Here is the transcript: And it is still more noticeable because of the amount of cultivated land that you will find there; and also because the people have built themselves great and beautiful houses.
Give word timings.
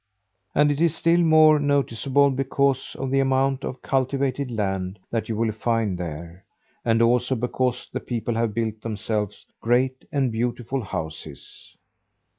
And 0.55 0.71
it 0.71 0.81
is 0.81 0.95
still 0.95 1.19
more 1.19 1.59
noticeable 1.59 2.31
because 2.31 2.95
of 2.97 3.11
the 3.11 3.19
amount 3.19 3.63
of 3.63 3.83
cultivated 3.83 4.49
land 4.49 4.97
that 5.11 5.29
you 5.29 5.35
will 5.35 5.51
find 5.51 5.95
there; 5.95 6.43
and 6.83 7.03
also 7.03 7.35
because 7.35 7.87
the 7.93 7.99
people 7.99 8.33
have 8.33 8.55
built 8.55 8.81
themselves 8.81 9.45
great 9.61 10.05
and 10.11 10.31
beautiful 10.31 10.81
houses. 10.81 11.75